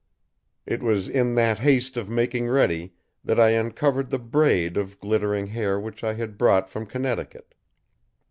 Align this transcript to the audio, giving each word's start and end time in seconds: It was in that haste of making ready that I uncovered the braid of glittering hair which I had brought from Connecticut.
It 0.65 0.81
was 0.81 1.07
in 1.07 1.35
that 1.35 1.59
haste 1.59 1.95
of 1.95 2.09
making 2.09 2.47
ready 2.47 2.95
that 3.23 3.39
I 3.39 3.49
uncovered 3.51 4.09
the 4.09 4.17
braid 4.17 4.75
of 4.75 4.99
glittering 4.99 5.45
hair 5.45 5.79
which 5.79 6.03
I 6.03 6.15
had 6.15 6.39
brought 6.39 6.67
from 6.67 6.87
Connecticut. 6.87 7.53